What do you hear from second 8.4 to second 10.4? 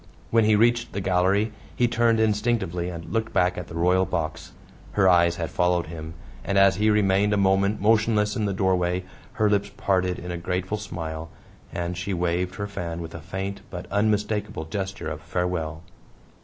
the doorway her lips parted in a